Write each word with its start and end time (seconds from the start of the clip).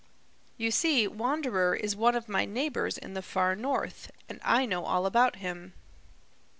You 0.57 0.71
see, 0.71 1.07
Wanderer 1.07 1.75
is 1.75 1.95
one 1.95 2.15
of 2.15 2.27
my 2.27 2.43
neighbors 2.43 2.97
in 2.97 3.13
the 3.13 3.21
Far 3.21 3.55
North, 3.55 4.09
and 4.27 4.39
I 4.43 4.65
know 4.65 4.83
all 4.83 5.05
about 5.05 5.35
him." 5.35 5.73